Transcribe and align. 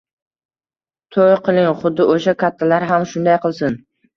To'y 1.17 1.35
qiling! 1.49 1.69
Xuddi 1.83 2.09
o'sha 2.15 2.35
kattalar 2.45 2.89
ham 2.93 3.07
shunday 3.13 3.43
qilsin 3.45 3.79